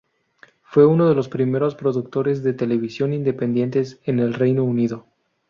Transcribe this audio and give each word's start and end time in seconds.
Fue 0.63 0.83
uno 0.87 1.07
de 1.07 1.13
los 1.13 1.29
primeros 1.29 1.75
productores 1.75 2.41
de 2.41 2.53
televisión 2.53 3.13
independientes 3.13 4.01
en 4.05 4.17
el 4.17 4.33
Reino 4.33 4.63
Unido. 4.63 5.05